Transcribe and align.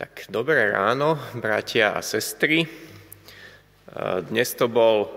Tak 0.00 0.32
dobré 0.32 0.72
ráno, 0.72 1.20
bratia 1.36 1.92
a 1.92 2.00
sestry. 2.00 2.64
Dnes 4.32 4.56
to 4.56 4.64
bol 4.64 5.12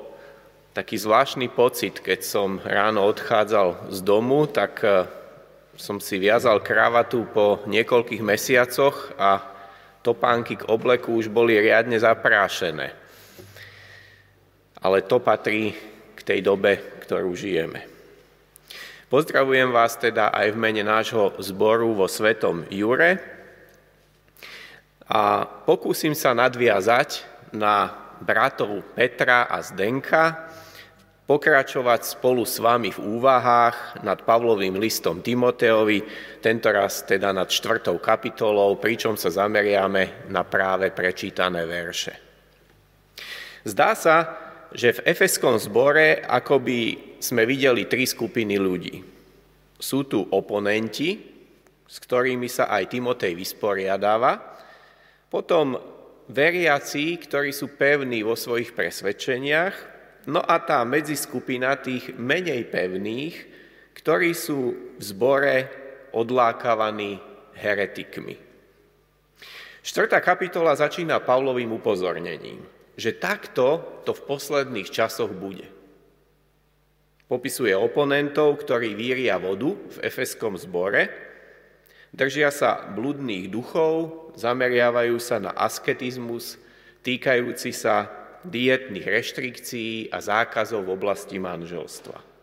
taký 0.76 1.00
zvláštny 1.00 1.48
pocit, 1.48 2.04
keď 2.04 2.20
som 2.20 2.60
ráno 2.60 3.08
odchádzal 3.08 3.96
z 3.96 4.00
domu, 4.04 4.44
tak 4.44 4.84
e, 4.84 5.08
som 5.80 6.04
si 6.04 6.20
viazal 6.20 6.60
kravatu 6.60 7.24
po 7.32 7.64
niekoľkých 7.64 8.20
mesiacoch 8.28 9.16
a 9.16 9.40
topánky 10.04 10.60
k 10.60 10.68
obleku 10.68 11.16
už 11.16 11.32
boli 11.32 11.56
riadne 11.56 11.96
zaprášené. 11.96 12.92
Ale 14.84 15.08
to 15.08 15.24
patrí 15.24 15.72
k 16.12 16.20
tej 16.28 16.44
dobe, 16.44 17.00
ktorú 17.08 17.32
žijeme. 17.32 17.88
Pozdravujem 19.08 19.72
vás 19.72 19.96
teda 19.96 20.28
aj 20.36 20.52
v 20.52 20.60
mene 20.60 20.84
nášho 20.84 21.40
zboru 21.40 21.96
vo 21.96 22.12
Svetom 22.12 22.68
Jure 22.68 23.33
a 25.08 25.44
pokúsim 25.46 26.16
sa 26.16 26.32
nadviazať 26.32 27.24
na 27.52 27.92
bratov 28.24 28.82
Petra 28.96 29.52
a 29.52 29.60
Zdenka, 29.60 30.48
pokračovať 31.24 32.20
spolu 32.20 32.44
s 32.44 32.60
vami 32.60 32.92
v 32.92 33.00
úvahách 33.00 34.04
nad 34.04 34.20
Pavlovým 34.28 34.76
listom 34.76 35.24
Timoteovi, 35.24 36.04
tentoraz 36.44 37.08
teda 37.08 37.32
nad 37.32 37.48
čtvrtou 37.48 38.00
kapitolou, 38.00 38.76
pričom 38.76 39.16
sa 39.16 39.32
zameriame 39.32 40.28
na 40.28 40.44
práve 40.44 40.92
prečítané 40.92 41.64
verše. 41.64 42.14
Zdá 43.64 43.96
sa, 43.96 44.18
že 44.76 45.00
v 45.00 45.04
Efeskom 45.08 45.56
zbore 45.56 46.20
akoby 46.20 47.16
sme 47.24 47.48
videli 47.48 47.88
tri 47.88 48.04
skupiny 48.04 48.60
ľudí. 48.60 49.00
Sú 49.80 50.04
tu 50.04 50.20
oponenti, 50.20 51.16
s 51.88 51.96
ktorými 52.04 52.52
sa 52.52 52.68
aj 52.68 52.92
Timotej 52.92 53.32
vysporiadáva, 53.32 54.53
potom 55.34 55.82
veriaci, 56.30 57.18
ktorí 57.18 57.50
sú 57.50 57.74
pevní 57.74 58.22
vo 58.22 58.38
svojich 58.38 58.78
presvedčeniach, 58.78 59.76
no 60.30 60.38
a 60.38 60.62
tá 60.62 60.86
medziskupina 60.86 61.82
tých 61.82 62.14
menej 62.14 62.70
pevných, 62.70 63.36
ktorí 63.98 64.38
sú 64.38 64.94
v 64.94 65.02
zbore 65.02 65.56
odlákavaní 66.14 67.18
heretikmi. 67.58 68.38
Štvrtá 69.82 70.22
kapitola 70.22 70.78
začína 70.78 71.18
Pavlovým 71.26 71.74
upozornením 71.74 72.62
že 72.94 73.18
takto 73.18 74.02
to 74.06 74.14
v 74.14 74.26
posledných 74.30 74.90
časoch 74.90 75.34
bude. 75.34 75.66
Popisuje 77.26 77.74
oponentov, 77.74 78.62
ktorí 78.62 78.94
víria 78.94 79.42
vodu 79.42 79.74
v 79.74 79.98
efeskom 80.06 80.54
zbore, 80.54 81.10
držia 82.14 82.54
sa 82.54 82.86
bludných 82.94 83.50
duchov, 83.50 84.32
zameriavajú 84.38 85.18
sa 85.18 85.42
na 85.42 85.52
asketizmus, 85.52 86.62
týkajúci 87.02 87.74
sa 87.74 88.08
dietných 88.46 89.04
reštrikcií 89.04 90.14
a 90.14 90.22
zákazov 90.22 90.88
v 90.88 90.94
oblasti 90.94 91.42
manželstva. 91.42 92.34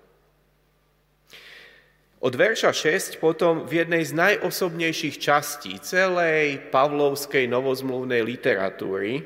Od 2.21 2.35
verša 2.37 2.77
6 2.77 3.17
potom 3.17 3.65
v 3.65 3.81
jednej 3.81 4.05
z 4.05 4.13
najosobnejších 4.13 5.17
častí 5.17 5.81
celej 5.81 6.69
pavlovskej 6.69 7.49
novozmluvnej 7.49 8.21
literatúry 8.21 9.25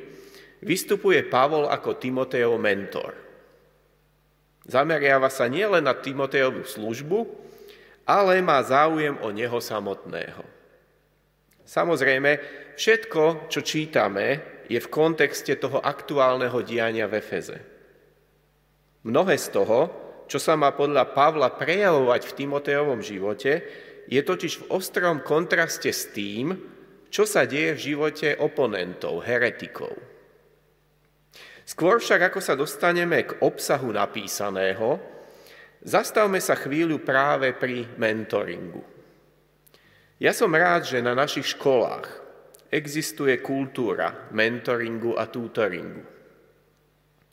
vystupuje 0.62 1.26
Pavol 1.26 1.66
ako 1.66 1.98
Timotejov 1.98 2.54
mentor. 2.54 3.18
Zameriava 4.70 5.26
sa 5.26 5.50
nielen 5.50 5.90
na 5.90 5.98
Timotejovú 5.98 6.62
službu, 6.62 7.18
ale 8.04 8.40
má 8.44 8.60
záujem 8.60 9.16
o 9.24 9.32
neho 9.32 9.58
samotného. 9.60 10.44
Samozrejme, 11.64 12.30
všetko, 12.76 13.48
čo 13.48 13.60
čítame, 13.64 14.40
je 14.68 14.80
v 14.80 14.92
kontexte 14.92 15.56
toho 15.56 15.80
aktuálneho 15.80 16.60
diania 16.64 17.08
v 17.08 17.20
Efeze. 17.20 17.58
Mnohé 19.04 19.36
z 19.36 19.48
toho, 19.52 19.80
čo 20.24 20.40
sa 20.40 20.56
má 20.56 20.72
podľa 20.72 21.12
Pavla 21.12 21.52
prejavovať 21.52 22.22
v 22.24 22.36
Timotejovom 22.44 23.00
živote, 23.04 23.52
je 24.08 24.20
totiž 24.20 24.64
v 24.64 24.68
ostrom 24.72 25.20
kontraste 25.20 25.92
s 25.92 26.08
tým, 26.12 26.56
čo 27.08 27.24
sa 27.28 27.44
deje 27.44 27.76
v 27.76 27.84
živote 27.92 28.36
oponentov, 28.40 29.24
heretikov. 29.24 29.92
Skôr 31.64 31.96
však, 31.96 32.28
ako 32.32 32.40
sa 32.44 32.52
dostaneme 32.52 33.24
k 33.24 33.40
obsahu 33.40 33.88
napísaného, 33.88 35.00
zastavme 35.84 36.40
sa 36.40 36.56
chvíľu 36.56 37.04
práve 37.04 37.52
pri 37.52 37.86
mentoringu. 38.00 38.82
Ja 40.18 40.32
som 40.32 40.50
rád, 40.56 40.88
že 40.88 41.04
na 41.04 41.12
našich 41.12 41.52
školách 41.52 42.08
existuje 42.72 43.38
kultúra 43.38 44.32
mentoringu 44.32 45.14
a 45.14 45.28
tutoringu. 45.28 46.02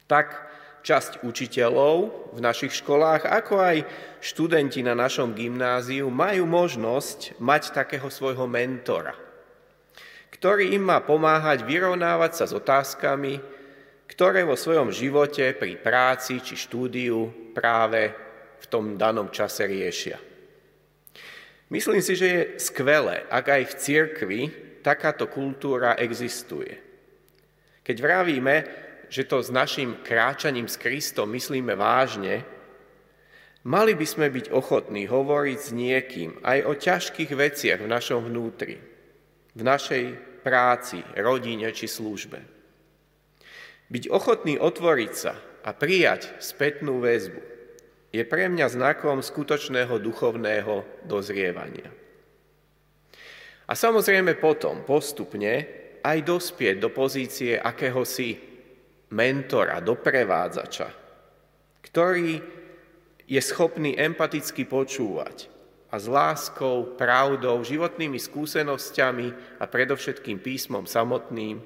Tak 0.06 0.52
časť 0.84 1.24
učiteľov 1.24 1.96
v 2.36 2.40
našich 2.42 2.74
školách, 2.82 3.26
ako 3.26 3.62
aj 3.62 3.78
študenti 4.20 4.82
na 4.82 4.98
našom 4.98 5.32
gymnáziu 5.38 6.10
majú 6.10 6.50
možnosť 6.50 7.38
mať 7.38 7.72
takého 7.72 8.10
svojho 8.10 8.50
mentora, 8.50 9.14
ktorý 10.34 10.74
im 10.74 10.90
má 10.90 11.00
pomáhať 11.06 11.64
vyrovnávať 11.64 12.32
sa 12.34 12.46
s 12.50 12.54
otázkami, 12.58 13.40
ktoré 14.10 14.44
vo 14.44 14.60
svojom 14.60 14.92
živote 14.92 15.54
pri 15.56 15.80
práci 15.80 16.44
či 16.44 16.60
štúdiu 16.60 17.54
práve 17.56 18.31
v 18.62 18.66
tom 18.70 18.86
danom 18.96 19.34
čase 19.34 19.66
riešia. 19.66 20.22
Myslím 21.72 22.04
si, 22.04 22.14
že 22.20 22.28
je 22.28 22.42
skvelé, 22.60 23.26
ak 23.32 23.46
aj 23.48 23.64
v 23.72 23.78
cirkvi 23.80 24.42
takáto 24.84 25.32
kultúra 25.32 25.96
existuje. 25.98 26.76
Keď 27.82 27.98
vravíme, 27.98 28.56
že 29.08 29.24
to 29.24 29.40
s 29.40 29.50
našim 29.50 30.04
kráčaním 30.04 30.68
s 30.68 30.76
Kristom 30.76 31.32
myslíme 31.32 31.76
vážne, 31.80 32.44
mali 33.64 33.96
by 33.96 34.06
sme 34.08 34.28
byť 34.28 34.52
ochotní 34.52 35.08
hovoriť 35.08 35.60
s 35.60 35.70
niekým 35.72 36.30
aj 36.44 36.60
o 36.68 36.74
ťažkých 36.76 37.32
veciach 37.32 37.80
v 37.80 37.92
našom 37.92 38.28
vnútri, 38.28 38.76
v 39.56 39.62
našej 39.64 40.04
práci, 40.44 41.00
rodine 41.16 41.72
či 41.72 41.88
službe. 41.88 42.40
Byť 43.92 44.04
ochotný 44.12 44.56
otvoriť 44.60 45.14
sa 45.16 45.36
a 45.68 45.72
prijať 45.76 46.32
spätnú 46.40 47.04
väzbu 47.04 47.51
je 48.12 48.24
pre 48.28 48.52
mňa 48.52 48.68
znakom 48.68 49.24
skutočného 49.24 49.96
duchovného 50.04 51.08
dozrievania. 51.08 51.88
A 53.72 53.74
samozrejme 53.74 54.36
potom, 54.36 54.84
postupne, 54.84 55.64
aj 56.04 56.18
dospieť 56.28 56.76
do 56.84 56.92
pozície 56.92 57.56
akéhosi 57.56 58.36
mentora, 59.16 59.80
doprevádzača, 59.80 60.88
ktorý 61.88 62.44
je 63.32 63.40
schopný 63.40 63.96
empaticky 63.96 64.68
počúvať 64.68 65.48
a 65.92 65.96
s 65.96 66.08
láskou, 66.08 67.00
pravdou, 67.00 67.64
životnými 67.64 68.20
skúsenosťami 68.20 69.60
a 69.60 69.64
predovšetkým 69.68 70.44
písmom 70.44 70.84
samotným 70.84 71.64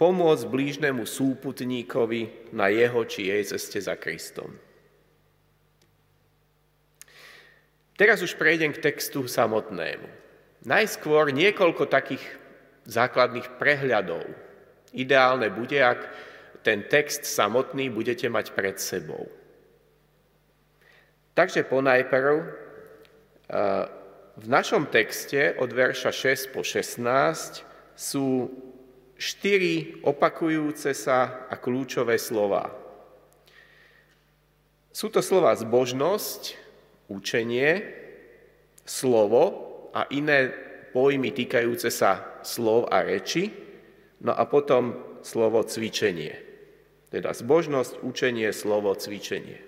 pomôcť 0.00 0.44
blížnemu 0.48 1.04
súputníkovi 1.04 2.52
na 2.56 2.72
jeho 2.72 3.04
či 3.04 3.28
jej 3.28 3.44
ceste 3.44 3.80
za 3.80 3.96
Kristom. 4.00 4.63
Teraz 7.94 8.18
už 8.26 8.34
prejdem 8.34 8.74
k 8.74 8.82
textu 8.90 9.22
samotnému. 9.30 10.06
Najskôr 10.66 11.30
niekoľko 11.30 11.86
takých 11.86 12.24
základných 12.90 13.54
prehľadov. 13.54 14.26
Ideálne 14.90 15.46
bude, 15.54 15.78
ak 15.78 16.00
ten 16.66 16.82
text 16.90 17.28
samotný 17.28 17.92
budete 17.92 18.26
mať 18.26 18.56
pred 18.56 18.80
sebou. 18.80 19.30
Takže 21.38 21.66
ponajprv 21.66 22.34
eh, 22.40 22.46
v 24.34 24.46
našom 24.50 24.90
texte 24.90 25.54
od 25.62 25.70
verša 25.70 26.10
6 26.10 26.54
po 26.54 26.66
16 26.66 27.62
sú 27.94 28.50
štyri 29.14 30.02
opakujúce 30.02 30.90
sa 30.90 31.46
a 31.46 31.54
kľúčové 31.54 32.18
slova. 32.18 32.74
Sú 34.94 35.10
to 35.10 35.22
slova 35.22 35.54
zbožnosť, 35.54 36.63
učenie, 37.08 37.82
slovo 38.84 39.42
a 39.92 40.08
iné 40.12 40.52
pojmy 40.94 41.34
týkajúce 41.34 41.90
sa 41.90 42.40
slov 42.46 42.86
a 42.92 43.02
reči, 43.02 43.50
no 44.22 44.32
a 44.36 44.44
potom 44.46 45.18
slovo 45.24 45.64
cvičenie. 45.64 46.36
Teda 47.10 47.32
zbožnosť, 47.32 48.02
učenie, 48.02 48.50
slovo, 48.50 48.92
cvičenie. 48.94 49.58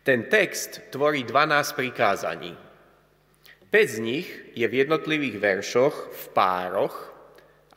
Ten 0.00 0.26
text 0.32 0.80
tvorí 0.90 1.22
12 1.22 1.76
prikázaní. 1.76 2.56
5 3.70 3.86
z 3.86 3.98
nich 4.02 4.26
je 4.58 4.66
v 4.66 4.82
jednotlivých 4.82 5.36
veršoch 5.38 5.94
v 6.10 6.24
pároch 6.34 6.94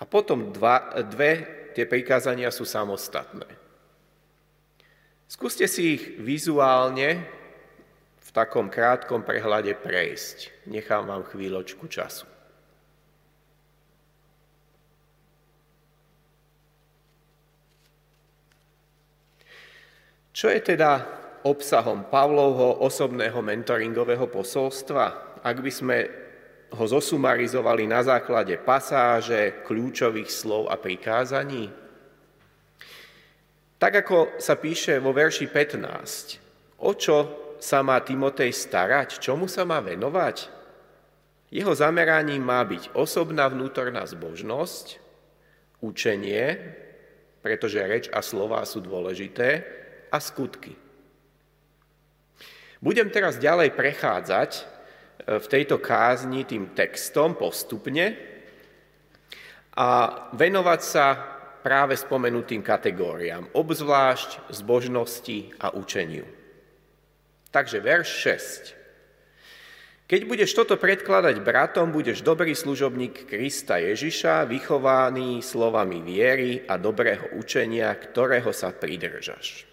a 0.02 0.04
potom 0.10 0.50
dva, 0.50 0.90
dve 1.06 1.46
tie 1.78 1.86
prikázania 1.86 2.50
sú 2.50 2.66
samostatné. 2.66 3.46
Skúste 5.30 5.70
si 5.70 5.98
ich 5.98 6.04
vizuálne 6.18 7.26
takom 8.34 8.68
krátkom 8.68 9.22
prehľade 9.22 9.78
prejsť. 9.78 10.66
Nechám 10.66 11.06
vám 11.06 11.22
chvíľočku 11.30 11.86
času. 11.86 12.26
Čo 20.34 20.50
je 20.50 20.60
teda 20.66 21.06
obsahom 21.46 22.10
Pavlovho 22.10 22.82
osobného 22.82 23.38
mentoringového 23.46 24.26
posolstva? 24.26 25.38
Ak 25.46 25.62
by 25.62 25.70
sme 25.72 25.98
ho 26.74 26.86
zosumarizovali 26.90 27.86
na 27.86 28.02
základe 28.02 28.58
pasáže, 28.58 29.62
kľúčových 29.62 30.34
slov 30.34 30.74
a 30.74 30.76
prikázaní? 30.82 31.70
Tak 33.78 33.94
ako 34.08 34.42
sa 34.42 34.58
píše 34.58 34.98
vo 34.98 35.14
verši 35.14 35.46
15, 35.54 36.82
o 36.82 36.92
čo 36.98 37.43
sa 37.64 37.80
má 37.80 38.04
Timotej 38.04 38.52
starať, 38.52 39.24
čomu 39.24 39.48
sa 39.48 39.64
má 39.64 39.80
venovať? 39.80 40.52
Jeho 41.48 41.72
zameraním 41.72 42.44
má 42.44 42.60
byť 42.68 42.92
osobná 42.92 43.48
vnútorná 43.48 44.04
zbožnosť, 44.04 45.00
učenie, 45.80 46.60
pretože 47.40 47.80
reč 47.80 48.06
a 48.12 48.20
slova 48.20 48.68
sú 48.68 48.84
dôležité, 48.84 49.64
a 50.12 50.18
skutky. 50.20 50.76
Budem 52.84 53.08
teraz 53.10 53.40
ďalej 53.40 53.74
prechádzať 53.74 54.52
e, 54.54 54.62
v 55.40 55.46
tejto 55.48 55.82
kázni 55.82 56.46
tým 56.46 56.76
textom 56.78 57.34
postupne 57.34 58.14
a 59.74 59.90
venovať 60.36 60.82
sa 60.84 61.06
práve 61.66 61.98
spomenutým 61.98 62.62
kategóriám, 62.62 63.56
obzvlášť 63.56 64.54
zbožnosti 64.54 65.56
a 65.58 65.74
učeniu. 65.74 66.43
Takže 67.54 67.78
verš 67.78 68.10
6. 68.74 70.10
Keď 70.10 70.22
budeš 70.26 70.58
toto 70.58 70.74
predkladať 70.76 71.38
bratom, 71.46 71.94
budeš 71.94 72.26
dobrý 72.26 72.58
služobník 72.58 73.30
Krista 73.30 73.78
Ježiša, 73.78 74.50
vychovaný 74.50 75.46
slovami 75.46 76.02
viery 76.02 76.66
a 76.66 76.82
dobrého 76.82 77.38
učenia, 77.38 77.94
ktorého 77.94 78.50
sa 78.52 78.74
pridržaš. 78.74 79.70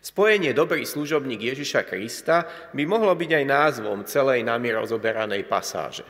Spojenie 0.00 0.52
dobrý 0.52 0.84
služobník 0.84 1.52
Ježiša 1.52 1.84
Krista 1.88 2.44
by 2.76 2.84
mohlo 2.84 3.12
byť 3.12 3.30
aj 3.40 3.44
názvom 3.44 3.98
celej 4.04 4.44
nami 4.44 4.72
rozoberanej 4.72 5.44
pasáže. 5.44 6.08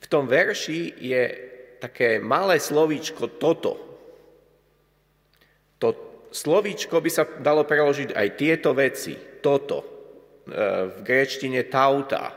V 0.00 0.06
tom 0.08 0.24
verši 0.24 0.96
je 0.96 1.22
také 1.80 2.20
malé 2.20 2.56
slovíčko 2.60 3.36
toto. 3.40 3.72
To 5.80 6.09
slovíčko 6.30 7.02
by 7.02 7.10
sa 7.10 7.26
dalo 7.26 7.66
preložiť 7.66 8.14
aj 8.14 8.28
tieto 8.38 8.70
veci, 8.74 9.14
toto, 9.42 9.78
e, 9.82 9.86
v 10.90 10.98
gréčtine 11.02 11.66
tauta. 11.66 12.34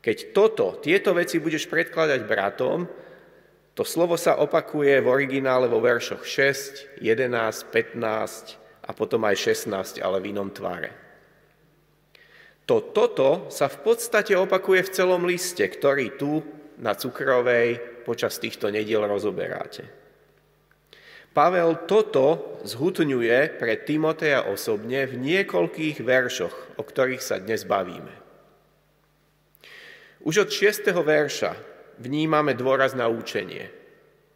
Keď 0.00 0.16
toto, 0.32 0.80
tieto 0.80 1.12
veci 1.12 1.36
budeš 1.42 1.68
predkladať 1.68 2.20
bratom, 2.24 2.88
to 3.74 3.82
slovo 3.86 4.16
sa 4.16 4.40
opakuje 4.40 4.98
v 5.00 5.10
originále 5.10 5.68
vo 5.68 5.78
veršoch 5.78 6.24
6, 6.24 7.00
11, 7.00 7.70
15 7.70 8.88
a 8.88 8.90
potom 8.96 9.22
aj 9.28 9.36
16, 9.68 10.02
ale 10.02 10.18
v 10.18 10.34
inom 10.34 10.50
tvare. 10.50 10.90
To 12.66 12.94
toto 12.94 13.50
sa 13.50 13.66
v 13.66 13.82
podstate 13.82 14.38
opakuje 14.38 14.86
v 14.86 14.94
celom 14.94 15.26
liste, 15.26 15.62
ktorý 15.66 16.14
tu 16.14 16.38
na 16.78 16.94
Cukrovej 16.94 18.02
počas 18.06 18.38
týchto 18.38 18.70
nediel 18.70 19.04
rozoberáte. 19.04 19.99
Pavel 21.30 21.86
toto 21.86 22.58
zhutňuje 22.66 23.54
pre 23.54 23.78
Timoteja 23.86 24.50
osobne 24.50 25.06
v 25.06 25.14
niekoľkých 25.14 26.02
veršoch, 26.02 26.74
o 26.74 26.82
ktorých 26.82 27.22
sa 27.22 27.38
dnes 27.38 27.62
bavíme. 27.62 28.10
Už 30.26 30.42
od 30.42 30.50
6. 30.50 30.90
verša 30.90 31.54
vnímame 32.02 32.58
dôraz 32.58 32.98
na 32.98 33.06
učenie, 33.06 33.70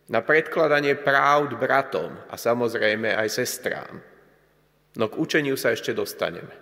na 0.06 0.23
predkladanie 0.23 0.94
právd 0.94 1.58
bratom 1.58 2.14
a 2.31 2.38
samozrejme 2.38 3.11
aj 3.11 3.29
sestrám. 3.43 3.99
No 4.94 5.11
k 5.11 5.19
učeniu 5.19 5.58
sa 5.58 5.75
ešte 5.75 5.91
dostaneme. 5.91 6.55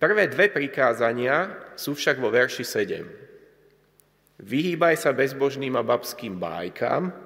Prvé 0.00 0.24
dve 0.32 0.48
prikázania 0.48 1.52
sú 1.76 1.92
však 1.92 2.16
vo 2.16 2.32
verši 2.32 2.64
7. 2.64 4.40
Vyhýbaj 4.40 4.96
sa 4.96 5.12
bezbožným 5.12 5.76
a 5.76 5.84
babským 5.84 6.40
bájkam, 6.40 7.25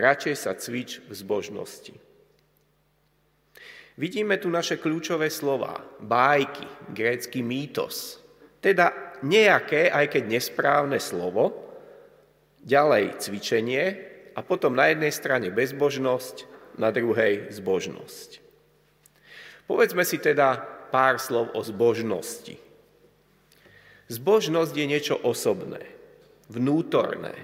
radšej 0.00 0.34
sa 0.34 0.56
cvič 0.56 1.04
v 1.04 1.12
zbožnosti. 1.12 1.94
Vidíme 4.00 4.40
tu 4.40 4.48
naše 4.48 4.80
kľúčové 4.80 5.28
slova, 5.28 5.76
bájky, 6.00 6.64
grécky 6.96 7.44
mýtos, 7.44 8.16
teda 8.64 9.16
nejaké, 9.20 9.92
aj 9.92 10.16
keď 10.16 10.22
nesprávne 10.24 10.96
slovo, 10.96 11.52
ďalej 12.64 13.20
cvičenie 13.20 13.84
a 14.36 14.40
potom 14.40 14.72
na 14.72 14.88
jednej 14.92 15.12
strane 15.12 15.52
bezbožnosť, 15.52 16.48
na 16.80 16.88
druhej 16.88 17.52
zbožnosť. 17.52 18.40
Povedzme 19.68 20.00
si 20.08 20.16
teda 20.16 20.64
pár 20.88 21.20
slov 21.20 21.52
o 21.52 21.60
zbožnosti. 21.60 22.56
Zbožnosť 24.10 24.74
je 24.74 24.86
niečo 24.88 25.14
osobné, 25.20 25.84
vnútorné. 26.50 27.36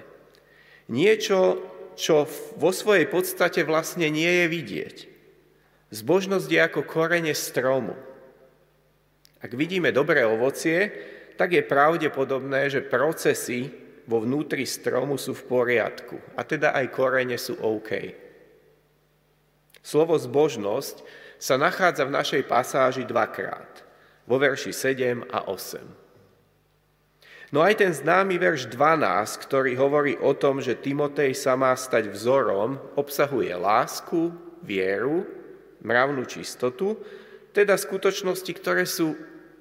Niečo, 0.90 1.62
čo 1.96 2.28
vo 2.60 2.70
svojej 2.70 3.08
podstate 3.08 3.64
vlastne 3.64 4.12
nie 4.12 4.28
je 4.28 4.46
vidieť. 4.46 4.96
Zbožnosť 5.90 6.48
je 6.52 6.60
ako 6.60 6.80
korene 6.84 7.32
stromu. 7.32 7.96
Ak 9.40 9.50
vidíme 9.56 9.90
dobré 9.90 10.28
ovocie, 10.28 10.92
tak 11.40 11.56
je 11.56 11.64
pravdepodobné, 11.64 12.68
že 12.68 12.84
procesy 12.84 13.72
vo 14.06 14.22
vnútri 14.22 14.68
stromu 14.68 15.18
sú 15.18 15.34
v 15.34 15.46
poriadku 15.48 16.16
a 16.38 16.46
teda 16.46 16.76
aj 16.76 16.86
korene 16.94 17.36
sú 17.40 17.58
OK. 17.58 18.12
Slovo 19.82 20.18
zbožnosť 20.18 21.02
sa 21.36 21.60
nachádza 21.60 22.08
v 22.08 22.14
našej 22.16 22.42
pasáži 22.48 23.04
dvakrát, 23.04 23.84
vo 24.24 24.36
verši 24.40 24.72
7 24.72 25.30
a 25.30 25.46
8. 25.48 26.05
No 27.54 27.62
aj 27.62 27.78
ten 27.78 27.92
známy 27.94 28.42
verš 28.42 28.66
12, 28.74 29.46
ktorý 29.46 29.78
hovorí 29.78 30.18
o 30.18 30.34
tom, 30.34 30.58
že 30.58 30.74
Timotej 30.74 31.30
sa 31.38 31.54
má 31.54 31.70
stať 31.78 32.10
vzorom, 32.10 32.74
obsahuje 32.98 33.54
lásku, 33.54 34.34
vieru, 34.66 35.22
mravnú 35.86 36.26
čistotu, 36.26 36.98
teda 37.54 37.78
skutočnosti, 37.78 38.50
ktoré 38.50 38.82
sú 38.82 39.14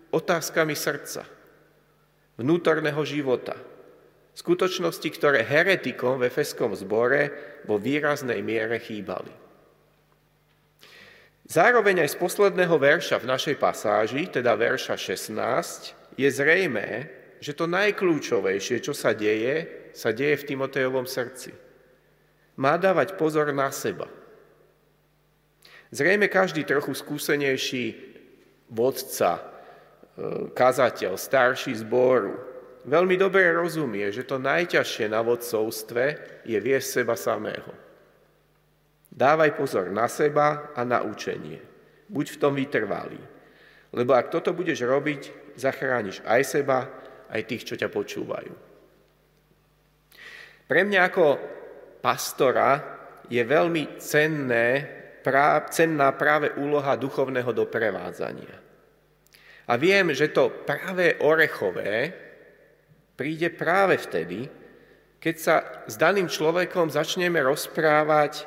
otázkami 0.10 0.74
srdca 0.74 1.36
vnútorného 2.36 3.00
života. 3.08 3.56
Skutočnosti, 4.36 5.08
ktoré 5.16 5.48
heretikom 5.48 6.20
v 6.20 6.28
Efeskom 6.28 6.76
zbore 6.76 7.32
vo 7.64 7.80
výraznej 7.80 8.44
miere 8.44 8.84
chýbali. 8.84 9.32
Zároveň 11.46 12.04
aj 12.04 12.18
z 12.18 12.20
posledného 12.20 12.76
verša 12.76 13.22
v 13.22 13.30
našej 13.30 13.56
pasáži, 13.62 14.28
teda 14.28 14.58
verša 14.58 14.98
16, 14.98 16.20
je 16.20 16.28
zrejmé, 16.28 17.08
že 17.46 17.54
to 17.54 17.70
najkľúčovejšie, 17.70 18.82
čo 18.82 18.98
sa 18.98 19.14
deje, 19.14 19.70
sa 19.94 20.10
deje 20.10 20.42
v 20.42 20.48
Timotejovom 20.50 21.06
srdci. 21.06 21.54
Má 22.58 22.74
dávať 22.82 23.14
pozor 23.22 23.54
na 23.54 23.70
seba. 23.70 24.10
Zrejme 25.94 26.26
každý 26.26 26.66
trochu 26.66 26.98
skúsenejší 26.98 27.86
vodca 28.74 29.46
kazateľ, 30.58 31.14
starší 31.22 31.78
zboru, 31.86 32.34
veľmi 32.90 33.14
dobre 33.14 33.54
rozumie, 33.54 34.10
že 34.10 34.26
to 34.26 34.42
najťažšie 34.42 35.14
na 35.14 35.22
vodcovstve 35.22 36.06
je 36.50 36.58
viesť 36.58 37.04
seba 37.04 37.14
samého. 37.14 37.70
Dávaj 39.14 39.54
pozor 39.54 39.94
na 39.94 40.10
seba 40.10 40.74
a 40.74 40.82
na 40.82 41.06
učenie. 41.06 41.62
Buď 42.10 42.26
v 42.36 42.40
tom 42.42 42.58
vytrvalý. 42.58 43.22
Lebo 43.94 44.18
ak 44.18 44.34
toto 44.34 44.52
budeš 44.52 44.82
robiť, 44.84 45.54
zachrániš 45.56 46.20
aj 46.28 46.42
seba, 46.44 47.05
aj 47.30 47.42
tých, 47.46 47.64
čo 47.64 47.76
ťa 47.76 47.90
počúvajú. 47.90 48.54
Pre 50.66 50.82
mňa 50.82 51.00
ako 51.06 51.26
pastora 52.02 52.72
je 53.30 53.42
veľmi 53.42 54.02
cenné, 54.02 54.68
cenná 55.74 56.14
práve 56.14 56.54
úloha 56.62 56.94
duchovného 56.94 57.50
doprevádzania. 57.50 58.56
A 59.66 59.74
viem, 59.82 60.14
že 60.14 60.30
to 60.30 60.54
práve 60.66 61.18
orechové 61.26 62.14
príde 63.18 63.50
práve 63.50 63.98
vtedy, 63.98 64.46
keď 65.18 65.36
sa 65.42 65.56
s 65.90 65.98
daným 65.98 66.30
človekom 66.30 66.94
začneme 66.94 67.42
rozprávať 67.42 68.46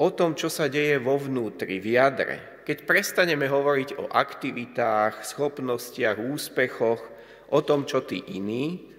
o 0.00 0.08
tom, 0.08 0.32
čo 0.32 0.48
sa 0.48 0.70
deje 0.70 0.96
vo 0.96 1.20
vnútri, 1.20 1.76
v 1.82 2.00
jadre. 2.00 2.36
Keď 2.64 2.88
prestaneme 2.88 3.44
hovoriť 3.44 4.00
o 4.00 4.08
aktivitách, 4.08 5.20
schopnostiach, 5.28 6.16
úspechoch, 6.16 7.04
o 7.50 7.60
tom, 7.60 7.84
čo 7.88 8.04
tí 8.04 8.22
iní, 8.32 8.92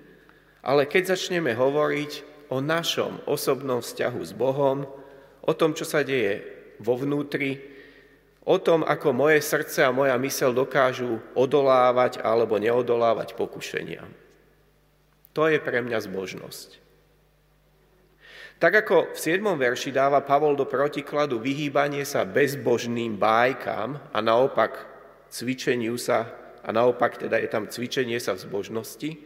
ale 0.65 0.89
keď 0.89 1.13
začneme 1.17 1.53
hovoriť 1.53 2.11
o 2.49 2.61
našom 2.61 3.25
osobnom 3.29 3.81
vzťahu 3.81 4.21
s 4.21 4.33
Bohom, 4.33 4.85
o 5.45 5.53
tom, 5.53 5.77
čo 5.77 5.85
sa 5.85 6.01
deje 6.01 6.41
vo 6.81 6.97
vnútri, 6.97 7.75
O 8.45 8.61
tom, 8.61 8.85
ako 8.85 9.09
moje 9.09 9.41
srdce 9.41 9.81
a 9.81 9.89
moja 9.89 10.13
mysel 10.21 10.53
dokážu 10.53 11.17
odolávať 11.33 12.21
alebo 12.21 12.61
neodolávať 12.61 13.33
pokušenia. 13.33 14.05
To 15.33 15.49
je 15.49 15.57
pre 15.57 15.81
mňa 15.81 15.97
zbožnosť. 16.05 16.77
Tak 18.61 18.85
ako 18.85 19.17
v 19.17 19.19
7. 19.19 19.41
verši 19.41 19.89
dáva 19.89 20.21
Pavol 20.21 20.53
do 20.53 20.63
protikladu 20.69 21.41
vyhýbanie 21.41 22.05
sa 22.05 22.23
bezbožným 22.23 23.17
bájkam 23.17 23.97
a 24.13 24.17
naopak 24.21 24.77
cvičeniu 25.33 25.97
sa, 25.97 26.29
a 26.65 26.73
naopak 26.73 27.21
teda 27.21 27.37
je 27.37 27.49
tam 27.49 27.69
cvičenie 27.69 28.17
sa 28.17 28.33
v 28.33 28.41
zbožnosti, 28.41 29.21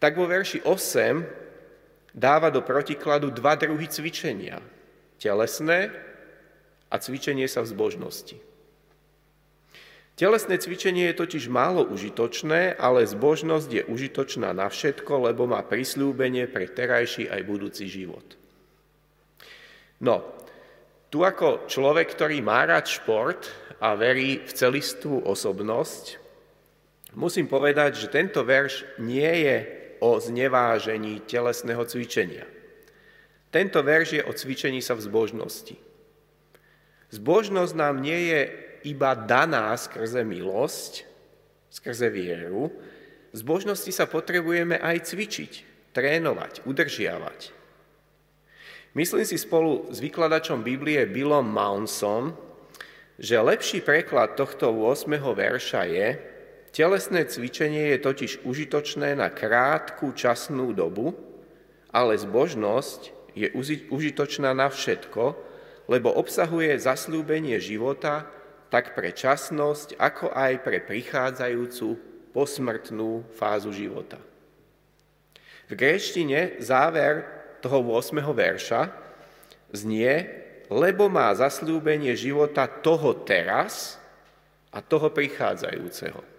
tak 0.00 0.16
vo 0.16 0.24
verši 0.24 0.64
8 0.64 2.16
dáva 2.16 2.48
do 2.48 2.64
protikladu 2.64 3.28
dva 3.28 3.54
druhy 3.54 3.86
cvičenia. 3.86 4.64
Telesné 5.20 5.92
a 6.88 6.96
cvičenie 6.96 7.46
sa 7.46 7.62
v 7.62 7.70
zbožnosti. 7.70 8.36
Telesné 10.12 10.60
cvičenie 10.60 11.08
je 11.12 11.20
totiž 11.24 11.48
málo 11.48 11.88
užitočné, 11.88 12.76
ale 12.76 13.08
zbožnosť 13.08 13.68
je 13.72 13.82
užitočná 13.88 14.52
na 14.52 14.68
všetko, 14.68 15.32
lebo 15.32 15.48
má 15.48 15.64
prislúbenie 15.64 16.44
pre 16.52 16.68
terajší 16.68 17.32
aj 17.32 17.40
budúci 17.48 17.88
život. 17.88 18.36
No, 20.04 20.20
tu 21.08 21.24
ako 21.24 21.64
človek, 21.64 22.12
ktorý 22.12 22.44
má 22.44 22.64
rád 22.68 22.88
šport 22.88 23.48
a 23.80 23.96
verí 23.96 24.44
v 24.44 24.52
celistú 24.52 25.20
osobnosť, 25.24 26.21
musím 27.14 27.48
povedať, 27.48 27.96
že 27.96 28.12
tento 28.12 28.44
verš 28.44 28.98
nie 29.00 29.46
je 29.46 29.56
o 30.02 30.18
znevážení 30.18 31.22
telesného 31.22 31.84
cvičenia. 31.86 32.44
Tento 33.52 33.84
verš 33.84 34.08
je 34.18 34.22
o 34.24 34.32
cvičení 34.32 34.80
sa 34.80 34.96
v 34.96 35.04
zbožnosti. 35.04 35.76
Zbožnosť 37.12 37.74
nám 37.76 38.00
nie 38.00 38.32
je 38.32 38.40
iba 38.88 39.12
daná 39.12 39.76
skrze 39.76 40.24
milosť, 40.24 41.04
skrze 41.68 42.08
vieru, 42.08 42.72
v 43.32 43.36
zbožnosti 43.36 43.92
sa 43.92 44.04
potrebujeme 44.08 44.76
aj 44.76 45.12
cvičiť, 45.12 45.52
trénovať, 45.96 46.64
udržiavať. 46.64 47.40
Myslím 48.92 49.24
si 49.24 49.40
spolu 49.40 49.88
s 49.88 50.04
vykladačom 50.04 50.60
Biblie 50.60 51.08
Billom 51.08 51.48
Mounsom, 51.48 52.36
že 53.16 53.40
lepší 53.40 53.80
preklad 53.80 54.36
tohto 54.36 54.68
8. 54.68 55.08
verša 55.16 55.82
je 55.88 56.31
Telesné 56.72 57.28
cvičenie 57.28 57.92
je 57.92 57.98
totiž 58.00 58.32
užitočné 58.48 59.12
na 59.12 59.28
krátku 59.28 60.16
časnú 60.16 60.72
dobu, 60.72 61.12
ale 61.92 62.16
zbožnosť 62.16 63.12
je 63.36 63.52
užitočná 63.92 64.56
na 64.56 64.72
všetko, 64.72 65.36
lebo 65.92 66.08
obsahuje 66.16 66.72
zaslúbenie 66.80 67.60
života 67.60 68.24
tak 68.72 68.96
pre 68.96 69.12
časnosť, 69.12 70.00
ako 70.00 70.32
aj 70.32 70.52
pre 70.64 70.80
prichádzajúcu 70.80 71.88
posmrtnú 72.32 73.28
fázu 73.36 73.68
života. 73.68 74.16
V 75.68 75.76
gréštine 75.76 76.56
záver 76.56 77.28
toho 77.60 77.84
8. 77.84 78.16
verša 78.32 78.88
znie, 79.76 80.24
lebo 80.72 81.12
má 81.12 81.28
zaslúbenie 81.36 82.16
života 82.16 82.64
toho 82.64 83.12
teraz 83.28 84.00
a 84.72 84.80
toho 84.80 85.12
prichádzajúceho. 85.12 86.31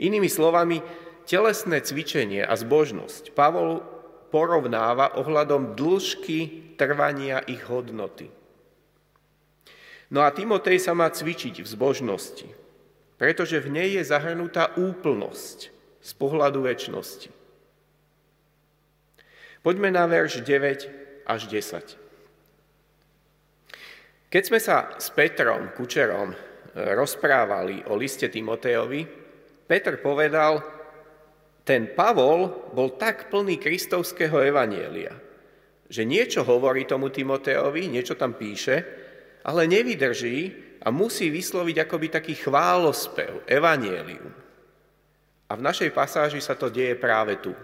Inými 0.00 0.28
slovami, 0.30 0.80
telesné 1.28 1.84
cvičenie 1.84 2.40
a 2.44 2.54
zbožnosť 2.56 3.36
Pavol 3.36 3.84
porovnáva 4.32 5.20
ohľadom 5.20 5.76
dĺžky 5.76 6.72
trvania 6.80 7.44
ich 7.44 7.60
hodnoty. 7.68 8.32
No 10.12 10.24
a 10.24 10.32
Timotej 10.32 10.80
sa 10.80 10.92
má 10.92 11.08
cvičiť 11.08 11.64
v 11.64 11.68
zbožnosti, 11.68 12.48
pretože 13.16 13.60
v 13.60 13.68
nej 13.72 13.88
je 13.96 14.04
zahrnutá 14.04 14.76
úplnosť 14.76 15.72
z 16.00 16.10
pohľadu 16.16 16.68
väčšnosti. 16.68 17.32
Poďme 19.62 19.94
na 19.94 20.04
verš 20.10 20.42
9 20.42 21.28
až 21.28 21.40
10. 21.46 22.02
Keď 24.32 24.42
sme 24.42 24.58
sa 24.58 24.96
s 24.98 25.12
Petrom 25.12 25.70
Kučerom 25.76 26.32
e, 26.32 26.36
rozprávali 26.96 27.86
o 27.86 27.94
liste 27.94 28.26
Timotejovi, 28.26 29.21
Petr 29.72 30.04
povedal, 30.04 30.60
ten 31.64 31.96
Pavol 31.96 32.68
bol 32.76 32.92
tak 33.00 33.32
plný 33.32 33.56
kristovského 33.56 34.44
evanielia, 34.44 35.16
že 35.88 36.04
niečo 36.04 36.44
hovorí 36.44 36.84
tomu 36.84 37.08
Timotejovi, 37.08 37.88
niečo 37.88 38.12
tam 38.12 38.36
píše, 38.36 38.84
ale 39.40 39.64
nevydrží 39.64 40.52
a 40.84 40.92
musí 40.92 41.32
vysloviť 41.32 41.88
akoby 41.88 42.06
taký 42.12 42.34
chválospev, 42.36 43.48
evanielium. 43.48 44.28
A 45.48 45.52
v 45.56 45.64
našej 45.64 45.88
pasáži 45.96 46.44
sa 46.44 46.52
to 46.52 46.68
deje 46.68 46.92
práve 46.92 47.40
tu. 47.40 47.56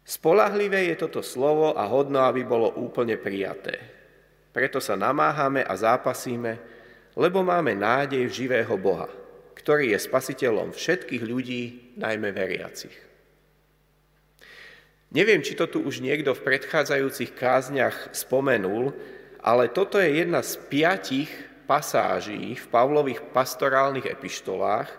Spolahlivé 0.00 0.88
je 0.88 0.96
toto 0.96 1.20
slovo 1.20 1.76
a 1.76 1.84
hodno, 1.92 2.24
aby 2.24 2.40
bolo 2.40 2.72
úplne 2.80 3.20
prijaté. 3.20 3.84
Preto 4.48 4.80
sa 4.80 4.96
namáhame 4.96 5.60
a 5.60 5.76
zápasíme, 5.76 6.56
lebo 7.20 7.44
máme 7.44 7.76
nádej 7.76 8.24
v 8.24 8.36
živého 8.48 8.80
Boha, 8.80 9.23
ktorý 9.54 9.94
je 9.94 9.98
spasiteľom 10.02 10.74
všetkých 10.74 11.22
ľudí, 11.22 11.62
najmä 11.98 12.34
veriacich. 12.34 12.94
Neviem, 15.14 15.46
či 15.46 15.54
to 15.54 15.70
tu 15.70 15.78
už 15.78 16.02
niekto 16.02 16.34
v 16.34 16.42
predchádzajúcich 16.42 17.38
kázniach 17.38 18.10
spomenul, 18.10 18.90
ale 19.38 19.70
toto 19.70 20.02
je 20.02 20.10
jedna 20.10 20.42
z 20.42 20.58
piatich 20.66 21.30
pasáží 21.70 22.58
v 22.58 22.66
Pavlových 22.66 23.22
pastorálnych 23.30 24.10
epištolách, 24.10 24.90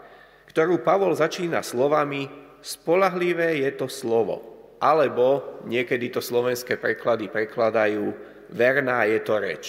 ktorú 0.55 0.79
Pavol 0.79 1.11
začína 1.11 1.59
slovami 1.59 2.31
spolahlivé 2.63 3.59
je 3.67 3.71
to 3.75 3.91
slovo, 3.91 4.71
alebo 4.79 5.59
niekedy 5.67 6.07
to 6.07 6.23
slovenské 6.23 6.79
preklady 6.79 7.27
prekladajú 7.27 8.15
verná 8.49 9.03
je 9.03 9.19
to 9.19 9.35
reč. 9.35 9.65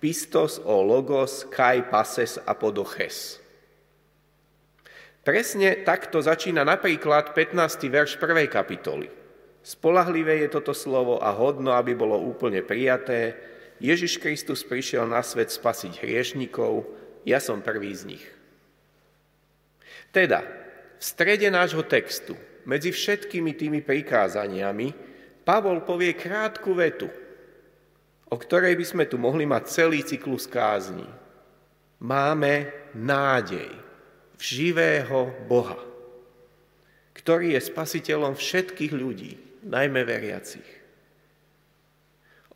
Pistos 0.00 0.56
o 0.64 0.80
logos, 0.80 1.44
kai 1.52 1.84
pases 1.84 2.40
a 2.40 2.56
podoches. 2.56 3.36
Presne 5.20 5.84
takto 5.84 6.16
začína 6.24 6.64
napríklad 6.64 7.36
15. 7.36 7.92
verš 7.92 8.16
prvej 8.16 8.48
kapitoly. 8.48 9.12
Spolahlivé 9.60 10.40
je 10.40 10.48
toto 10.48 10.72
slovo 10.72 11.20
a 11.20 11.28
hodno, 11.36 11.76
aby 11.76 11.92
bolo 11.92 12.16
úplne 12.16 12.64
prijaté. 12.64 13.36
Ježiš 13.76 14.16
Kristus 14.16 14.64
prišiel 14.64 15.04
na 15.04 15.20
svet 15.20 15.52
spasiť 15.52 16.00
hriešnikov, 16.00 16.88
ja 17.28 17.36
som 17.36 17.60
prvý 17.60 17.92
z 17.92 18.16
nich. 18.16 18.24
Teda, 20.08 20.40
v 20.96 21.02
strede 21.04 21.52
nášho 21.52 21.84
textu, 21.84 22.32
medzi 22.64 22.88
všetkými 22.88 23.52
tými 23.52 23.80
prikázaniami, 23.84 24.96
Pavol 25.44 25.84
povie 25.84 26.16
krátku 26.16 26.72
vetu, 26.72 27.12
o 28.32 28.36
ktorej 28.40 28.72
by 28.72 28.84
sme 28.88 29.04
tu 29.04 29.20
mohli 29.20 29.44
mať 29.44 29.62
celý 29.68 30.00
cyklus 30.00 30.48
kázni. 30.48 31.04
Máme 32.00 32.72
nádej 32.96 33.89
v 34.40 34.42
živého 34.42 35.28
Boha, 35.44 35.76
ktorý 37.12 37.52
je 37.52 37.60
spasiteľom 37.60 38.32
všetkých 38.32 38.92
ľudí, 38.96 39.36
najmä 39.68 40.00
veriacich. 40.08 40.64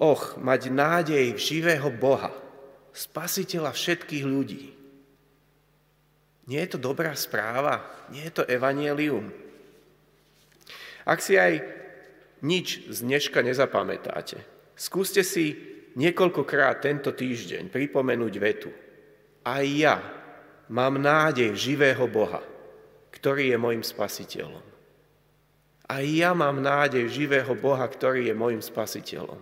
Och, 0.00 0.40
mať 0.40 0.72
nádej 0.72 1.36
v 1.36 1.40
živého 1.40 1.92
Boha, 1.92 2.32
spasiteľa 2.96 3.76
všetkých 3.76 4.24
ľudí. 4.24 4.72
Nie 6.48 6.64
je 6.64 6.76
to 6.76 6.80
dobrá 6.80 7.12
správa? 7.12 7.84
Nie 8.08 8.32
je 8.32 8.40
to 8.40 8.48
evanielium? 8.48 9.28
Ak 11.04 11.20
si 11.20 11.36
aj 11.36 11.60
nič 12.40 12.88
z 12.88 13.04
dneška 13.04 13.44
nezapamätáte, 13.44 14.40
skúste 14.72 15.20
si 15.20 15.52
niekoľkokrát 16.00 16.80
tento 16.80 17.12
týždeň 17.12 17.68
pripomenúť 17.68 18.34
vetu. 18.40 18.72
Aj 19.44 19.62
ja 19.62 20.23
mám 20.74 20.98
nádej 20.98 21.54
živého 21.54 22.02
Boha, 22.10 22.42
ktorý 23.14 23.54
je 23.54 23.58
môjim 23.62 23.86
spasiteľom. 23.86 24.66
A 25.86 25.94
ja 26.02 26.34
mám 26.34 26.58
nádej 26.58 27.06
živého 27.06 27.54
Boha, 27.54 27.86
ktorý 27.86 28.26
je 28.26 28.34
môjim 28.34 28.58
spasiteľom. 28.58 29.38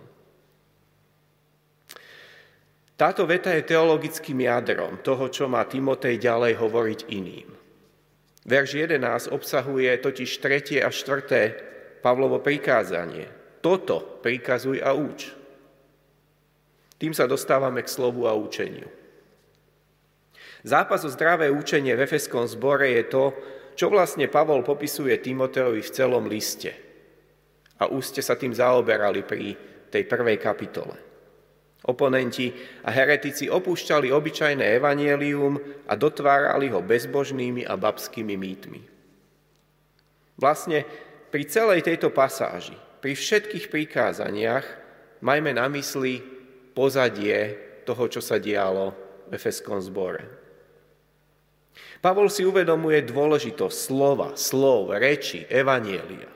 Táto 2.93 3.25
veta 3.25 3.49
je 3.49 3.65
teologickým 3.65 4.45
jadrom 4.45 5.01
toho, 5.01 5.25
čo 5.33 5.49
má 5.49 5.65
Timotej 5.65 6.21
ďalej 6.21 6.53
hovoriť 6.61 6.99
iným. 7.09 7.49
Verš 8.45 8.85
11 8.85 9.33
obsahuje 9.33 9.89
totiž 9.97 10.29
tretie 10.37 10.79
a 10.85 10.93
štvrté 10.93 11.57
Pavlovo 12.05 12.43
prikázanie. 12.43 13.25
Toto 13.63 14.21
prikazuj 14.21 14.83
a 14.83 14.93
uč. 14.93 15.33
Tým 17.01 17.15
sa 17.15 17.25
dostávame 17.25 17.81
k 17.81 17.89
slovu 17.89 18.29
a 18.29 18.35
učeniu. 18.37 19.02
Zápas 20.63 21.03
o 21.03 21.11
zdravé 21.11 21.51
učenie 21.51 21.91
v 21.91 22.07
Efeskom 22.07 22.47
zbore 22.47 22.95
je 22.95 23.03
to, 23.11 23.23
čo 23.75 23.91
vlastne 23.91 24.31
Pavol 24.31 24.63
popisuje 24.63 25.11
Timoteovi 25.19 25.83
v 25.83 25.93
celom 25.93 26.23
liste. 26.31 26.71
A 27.83 27.91
už 27.91 28.15
ste 28.15 28.21
sa 28.23 28.39
tým 28.39 28.55
zaoberali 28.55 29.27
pri 29.27 29.59
tej 29.91 30.07
prvej 30.07 30.39
kapitole. 30.39 30.95
Oponenti 31.83 32.47
a 32.87 32.95
heretici 32.95 33.51
opúšťali 33.51 34.07
obyčajné 34.07 34.63
evanielium 34.79 35.59
a 35.83 35.93
dotvárali 35.99 36.71
ho 36.71 36.79
bezbožnými 36.79 37.67
a 37.67 37.75
babskými 37.75 38.39
mýtmi. 38.39 38.81
Vlastne 40.39 40.87
pri 41.27 41.43
celej 41.43 41.83
tejto 41.83 42.07
pasáži, 42.15 42.79
pri 43.03 43.19
všetkých 43.19 43.67
prikázaniach, 43.67 44.63
majme 45.19 45.51
na 45.51 45.67
mysli 45.75 46.23
pozadie 46.71 47.59
toho, 47.83 48.07
čo 48.07 48.23
sa 48.23 48.39
dialo 48.39 48.95
v 49.27 49.35
Efeskom 49.35 49.83
zbore. 49.83 50.42
Pavol 52.03 52.27
si 52.27 52.43
uvedomuje 52.43 52.99
dôležitosť 53.07 53.77
slova, 53.79 54.35
slov, 54.35 54.91
reči, 54.91 55.47
evanielia. 55.47 56.27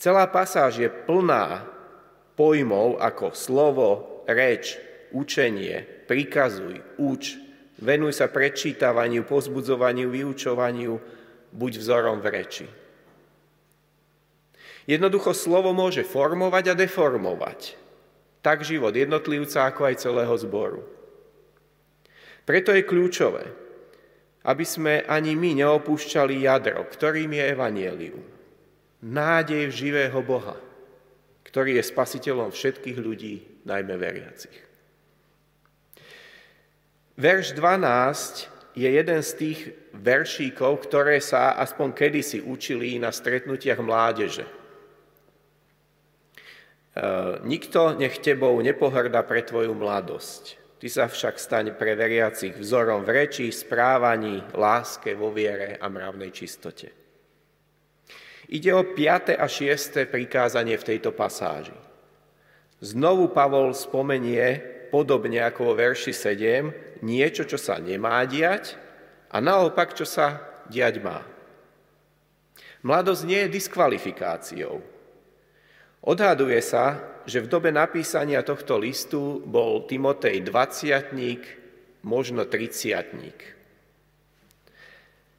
Celá 0.00 0.24
pasáž 0.24 0.80
je 0.80 0.88
plná 0.88 1.68
pojmov 2.32 2.96
ako 2.96 3.36
slovo, 3.36 3.88
reč, 4.24 4.80
učenie, 5.12 5.84
prikazuj, 6.08 6.80
uč, 6.96 7.36
venuj 7.76 8.16
sa 8.16 8.32
prečítavaniu, 8.32 9.20
pozbudzovaniu, 9.28 10.08
vyučovaniu, 10.08 10.96
buď 11.52 11.72
vzorom 11.76 12.24
v 12.24 12.28
reči. 12.32 12.66
Jednoducho 14.88 15.36
slovo 15.36 15.76
môže 15.76 16.08
formovať 16.08 16.72
a 16.72 16.74
deformovať. 16.76 17.76
Tak 18.40 18.64
život 18.64 18.96
jednotlivca, 18.96 19.68
ako 19.68 19.92
aj 19.92 20.00
celého 20.00 20.34
zboru. 20.40 20.80
Preto 22.44 22.76
je 22.76 22.84
kľúčové, 22.84 23.63
aby 24.44 24.64
sme 24.64 25.00
ani 25.08 25.32
my 25.32 25.64
neopúšťali 25.64 26.44
jadro, 26.44 26.84
ktorým 26.84 27.32
je 27.32 27.44
Evangelium. 27.48 28.24
Nádej 29.04 29.72
v 29.72 29.76
živého 29.76 30.20
Boha, 30.20 30.56
ktorý 31.48 31.80
je 31.80 31.84
spasiteľom 31.84 32.52
všetkých 32.52 32.98
ľudí, 33.00 33.64
najmä 33.64 33.96
veriacich. 33.96 34.58
Verš 37.14 37.54
12 37.56 38.74
je 38.74 38.88
jeden 38.90 39.20
z 39.22 39.30
tých 39.38 39.60
veršíkov, 39.94 40.82
ktoré 40.90 41.22
sa 41.22 41.54
aspoň 41.62 41.94
kedysi 41.94 42.42
učili 42.42 42.98
na 42.98 43.14
stretnutiach 43.14 43.78
mládeže. 43.78 44.42
E, 44.42 44.52
nikto 47.46 47.94
nech 47.94 48.18
tebou 48.18 48.58
nepohrda 48.58 49.22
pre 49.22 49.46
tvoju 49.46 49.78
mladosť. 49.78 50.63
Ty 50.78 50.88
sa 50.90 51.04
však 51.06 51.38
staň 51.38 51.66
pre 51.78 51.94
veriacich 51.94 52.58
vzorom 52.58 53.06
v 53.06 53.24
reči, 53.24 53.48
správaní, 53.48 54.42
láske, 54.52 55.14
vo 55.14 55.30
viere 55.30 55.78
a 55.80 55.86
mravnej 55.88 56.34
čistote. 56.34 56.90
Ide 58.52 58.70
o 58.76 58.84
5. 58.84 59.40
a 59.40 59.46
6. 59.48 60.04
prikázanie 60.10 60.76
v 60.76 60.84
tejto 60.84 61.16
pasáži. 61.16 61.72
Znovu 62.84 63.32
Pavol 63.32 63.72
spomenie 63.72 64.60
podobne 64.92 65.40
ako 65.40 65.72
vo 65.72 65.74
verši 65.74 66.12
7, 66.12 67.00
niečo, 67.00 67.48
čo 67.48 67.56
sa 67.56 67.80
nemá 67.80 68.20
diať 68.28 68.76
a 69.32 69.40
naopak, 69.40 69.96
čo 69.96 70.04
sa 70.04 70.44
diať 70.68 71.00
má. 71.00 71.24
Mladosť 72.84 73.22
nie 73.24 73.40
je 73.48 73.54
diskvalifikáciou. 73.56 74.84
Odhaduje 76.04 76.60
sa, 76.60 77.00
že 77.24 77.44
v 77.44 77.50
dobe 77.50 77.72
napísania 77.72 78.44
tohto 78.44 78.76
listu 78.76 79.40
bol 79.44 79.84
Timotej 79.88 80.44
20 80.46 82.04
možno 82.04 82.44
30 82.44 83.50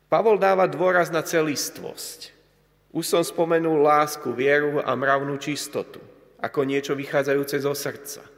Pavol 0.06 0.38
dáva 0.38 0.70
dôraz 0.70 1.10
na 1.10 1.26
celistvosť. 1.26 2.34
Už 2.96 3.06
som 3.06 3.22
spomenul 3.26 3.84
lásku, 3.84 4.32
vieru 4.32 4.80
a 4.80 4.96
mravnú 4.96 5.36
čistotu, 5.38 6.00
ako 6.40 6.64
niečo 6.64 6.96
vychádzajúce 6.96 7.58
zo 7.62 7.74
srdca 7.76 8.36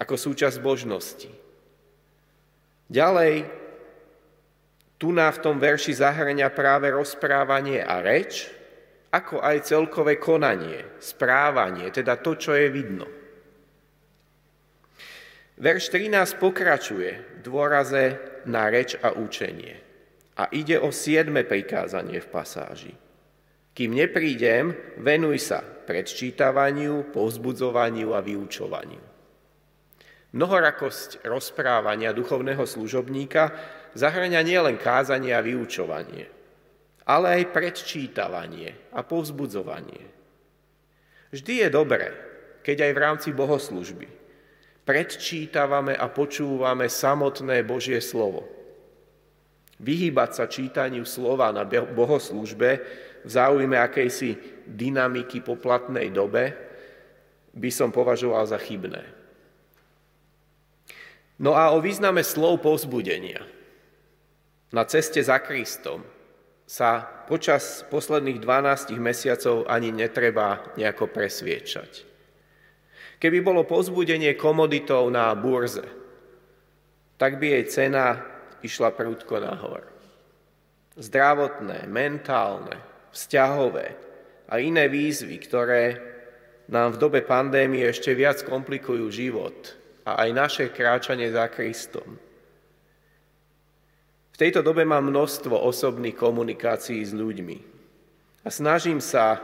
ako 0.00 0.16
súčasť 0.16 0.56
božnosti. 0.64 1.28
Ďalej, 2.88 3.44
tu 4.96 5.12
na 5.12 5.28
v 5.28 5.38
tom 5.44 5.60
verši 5.60 6.00
zahrania 6.00 6.48
práve 6.48 6.88
rozprávanie 6.88 7.84
a 7.84 8.00
reč, 8.00 8.48
ako 9.10 9.42
aj 9.42 9.66
celkové 9.66 10.22
konanie, 10.22 10.86
správanie, 11.02 11.90
teda 11.90 12.22
to, 12.22 12.38
čo 12.38 12.54
je 12.54 12.68
vidno. 12.70 13.06
Verš 15.60 15.92
13 15.92 16.40
pokračuje 16.40 17.10
v 17.36 17.38
dôraze 17.44 18.16
na 18.48 18.72
reč 18.72 18.96
a 18.96 19.12
učenie. 19.12 19.76
A 20.40 20.48
ide 20.56 20.80
o 20.80 20.88
siedme 20.88 21.44
prikázanie 21.44 22.16
v 22.24 22.32
pasáži. 22.32 22.94
Kým 23.76 23.92
neprídem, 23.92 24.72
venuj 24.96 25.52
sa 25.52 25.60
predčítavaniu, 25.60 27.12
povzbudzovaniu 27.12 28.16
a 28.16 28.24
vyučovaniu. 28.24 29.04
Mnohorakosť 30.30 31.26
rozprávania 31.26 32.14
duchovného 32.14 32.62
služobníka 32.62 33.52
zahrania 33.92 34.40
nielen 34.46 34.78
kázanie 34.78 35.34
a 35.34 35.42
vyučovanie, 35.44 36.39
ale 37.04 37.40
aj 37.40 37.52
predčítavanie 37.54 38.76
a 38.92 39.00
povzbudzovanie. 39.04 40.02
Vždy 41.30 41.66
je 41.66 41.68
dobré, 41.70 42.10
keď 42.66 42.90
aj 42.90 42.92
v 42.92 43.02
rámci 43.02 43.28
bohoslužby 43.30 44.20
predčítavame 44.90 45.94
a 45.94 46.10
počúvame 46.10 46.90
samotné 46.90 47.62
Božie 47.62 48.02
slovo. 48.02 48.42
Vyhýbať 49.78 50.30
sa 50.34 50.44
čítaniu 50.50 51.06
slova 51.06 51.54
na 51.54 51.62
bohoslužbe 51.64 52.70
v 53.22 53.28
záujme 53.30 53.78
akejsi 53.78 54.34
dynamiky 54.66 55.46
poplatnej 55.46 56.10
dobe 56.10 56.52
by 57.54 57.70
som 57.70 57.94
považoval 57.94 58.44
za 58.50 58.58
chybné. 58.58 59.06
No 61.38 61.54
a 61.54 61.70
o 61.72 61.78
význame 61.78 62.26
slov 62.26 62.60
povzbudenia. 62.60 63.46
Na 64.74 64.82
ceste 64.90 65.22
za 65.22 65.38
Kristom 65.38 66.02
sa 66.70 67.02
počas 67.02 67.82
posledných 67.90 68.38
12 68.38 68.94
mesiacov 69.02 69.66
ani 69.66 69.90
netreba 69.90 70.62
nejako 70.78 71.10
presviečať. 71.10 72.06
Keby 73.18 73.42
bolo 73.42 73.66
povzbudenie 73.66 74.38
komoditou 74.38 75.10
na 75.10 75.34
burze, 75.34 75.82
tak 77.18 77.42
by 77.42 77.58
jej 77.58 77.64
cena 77.66 78.22
išla 78.62 78.94
prúdko 78.94 79.42
nahor. 79.42 79.82
Zdravotné, 80.94 81.90
mentálne, 81.90 82.78
vzťahové 83.10 83.86
a 84.46 84.62
iné 84.62 84.86
výzvy, 84.86 85.42
ktoré 85.42 85.82
nám 86.70 86.94
v 86.94 87.00
dobe 87.02 87.20
pandémie 87.26 87.82
ešte 87.82 88.14
viac 88.14 88.46
komplikujú 88.46 89.10
život, 89.10 89.74
a 90.06 90.22
aj 90.22 90.30
naše 90.32 90.64
kráčanie 90.70 91.28
za 91.34 91.50
Kristom. 91.50 92.29
Tejto 94.40 94.64
dobe 94.64 94.88
mám 94.88 95.04
množstvo 95.04 95.52
osobných 95.52 96.16
komunikácií 96.16 97.04
s 97.04 97.12
ľuďmi 97.12 97.60
a 98.40 98.48
snažím 98.48 98.96
sa, 98.96 99.36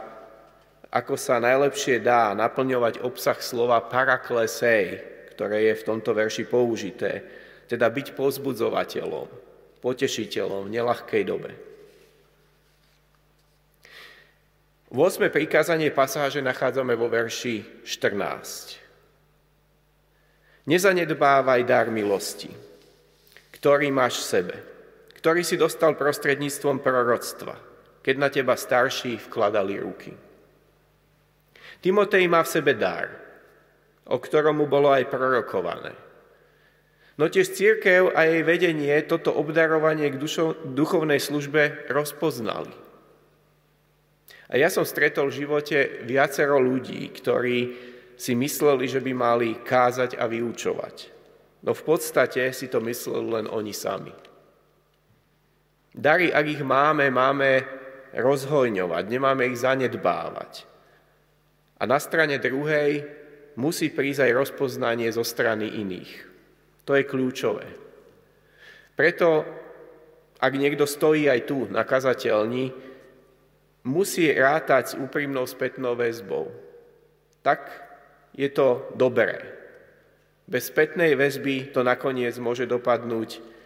ako 0.89 1.13
sa 1.13 1.37
najlepšie 1.37 2.01
dá, 2.01 2.33
naplňovať 2.33 3.05
obsah 3.05 3.37
slova 3.37 3.77
paraklesej, 3.77 5.05
ktoré 5.37 5.69
je 5.69 5.77
v 5.77 5.85
tomto 5.85 6.17
verši 6.17 6.49
použité, 6.49 7.21
teda 7.69 7.93
byť 7.93 8.17
pozbudzovateľom, 8.17 9.29
potešiteľom 9.85 10.65
v 10.65 10.73
nelahkej 10.81 11.23
dobe. 11.29 11.53
V 14.89 14.97
8. 14.97 15.29
prikázanie 15.29 15.93
pasáže 15.93 16.41
nachádzame 16.41 16.97
vo 16.97 17.05
verši 17.05 17.85
14. 17.85 18.81
Nezanedbávaj 20.65 21.61
dar 21.69 21.93
milosti, 21.93 22.49
ktorý 23.53 23.93
máš 23.93 24.25
v 24.25 24.25
sebe, 24.25 24.57
ktorý 25.27 25.43
si 25.43 25.59
dostal 25.59 25.99
prostredníctvom 25.99 26.79
proroctva, 26.79 27.59
keď 27.99 28.15
na 28.15 28.31
teba 28.31 28.55
starší 28.55 29.19
vkladali 29.27 29.75
ruky. 29.75 30.15
Timotej 31.83 32.31
má 32.31 32.47
v 32.47 32.53
sebe 32.55 32.71
dar, 32.71 33.11
o 34.07 34.23
ktorom 34.23 34.63
mu 34.63 34.71
bolo 34.71 34.87
aj 34.87 35.11
prorokované. 35.11 35.91
No 37.19 37.27
tiež 37.27 37.51
církev 37.51 38.15
a 38.15 38.23
jej 38.23 38.39
vedenie 38.47 38.95
toto 39.03 39.35
obdarovanie 39.35 40.07
k 40.07 40.21
duchovnej 40.63 41.19
službe 41.19 41.91
rozpoznali. 41.91 42.71
A 44.47 44.55
ja 44.55 44.71
som 44.71 44.87
stretol 44.87 45.27
v 45.27 45.43
živote 45.43 46.07
viacero 46.07 46.55
ľudí, 46.55 47.03
ktorí 47.11 47.75
si 48.15 48.31
mysleli, 48.31 48.87
že 48.87 49.03
by 49.03 49.11
mali 49.11 49.59
kázať 49.59 50.15
a 50.15 50.23
vyučovať. 50.23 51.11
No 51.67 51.75
v 51.75 51.83
podstate 51.83 52.47
si 52.55 52.71
to 52.71 52.79
mysleli 52.79 53.43
len 53.43 53.51
oni 53.51 53.75
sami. 53.75 54.15
Dary, 55.97 56.29
ak 56.29 56.45
ich 56.45 56.61
máme, 56.61 57.09
máme 57.09 57.65
rozhojňovať, 58.13 59.03
nemáme 59.09 59.49
ich 59.49 59.57
zanedbávať. 59.57 60.69
A 61.81 61.89
na 61.89 61.97
strane 61.97 62.37
druhej 62.37 63.01
musí 63.57 63.89
prísť 63.89 64.29
aj 64.29 64.37
rozpoznanie 64.45 65.09
zo 65.09 65.25
strany 65.25 65.81
iných. 65.81 66.11
To 66.85 66.93
je 66.93 67.03
kľúčové. 67.03 67.65
Preto, 68.93 69.45
ak 70.37 70.53
niekto 70.53 70.85
stojí 70.85 71.25
aj 71.25 71.49
tu 71.49 71.65
na 71.73 71.81
kazateľni, 71.81 72.69
musí 73.89 74.29
rátať 74.29 74.83
s 74.93 74.97
úprimnou 74.97 75.49
spätnou 75.49 75.97
väzbou. 75.97 76.53
Tak, 77.41 77.61
je 78.37 78.49
to 78.53 78.85
dobré. 78.93 79.41
Bez 80.45 80.69
spätnej 80.69 81.17
väzby 81.17 81.73
to 81.73 81.81
nakoniec 81.81 82.37
môže 82.37 82.69
dopadnúť 82.69 83.56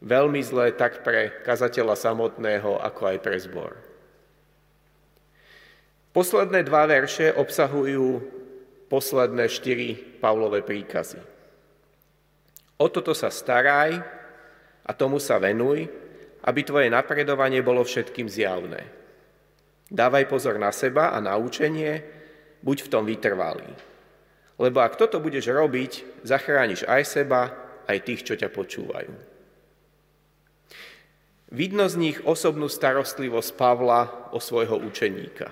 veľmi 0.00 0.40
zle 0.40 0.72
tak 0.76 1.04
pre 1.04 1.44
kazateľa 1.44 1.96
samotného, 1.96 2.80
ako 2.80 3.02
aj 3.14 3.18
pre 3.20 3.36
zbor. 3.36 3.72
Posledné 6.10 6.66
dva 6.66 6.90
verše 6.90 7.30
obsahujú 7.30 8.18
posledné 8.90 9.46
štyri 9.46 9.94
Pavlové 10.18 10.66
príkazy. 10.66 11.22
O 12.80 12.90
toto 12.90 13.14
sa 13.14 13.30
staraj 13.30 13.94
a 14.82 14.90
tomu 14.96 15.22
sa 15.22 15.38
venuj, 15.38 15.86
aby 16.42 16.60
tvoje 16.66 16.88
napredovanie 16.90 17.62
bolo 17.62 17.86
všetkým 17.86 18.26
zjavné. 18.26 18.82
Dávaj 19.86 20.26
pozor 20.26 20.58
na 20.58 20.74
seba 20.74 21.14
a 21.14 21.22
na 21.22 21.38
učenie, 21.38 22.02
buď 22.64 22.88
v 22.88 22.90
tom 22.90 23.04
vytrvalý. 23.06 23.70
Lebo 24.58 24.82
ak 24.82 24.98
toto 24.98 25.22
budeš 25.22 25.52
robiť, 25.52 26.22
zachrániš 26.26 26.88
aj 26.90 27.02
seba, 27.06 27.54
aj 27.86 27.98
tých, 28.02 28.26
čo 28.26 28.34
ťa 28.34 28.50
počúvajú. 28.50 29.29
Vidno 31.50 31.90
z 31.90 31.98
nich 31.98 32.18
osobnú 32.22 32.70
starostlivosť 32.70 33.50
Pavla 33.58 34.30
o 34.30 34.38
svojho 34.38 34.78
učeníka. 34.78 35.50